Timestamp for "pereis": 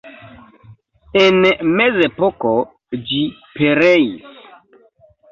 3.59-4.33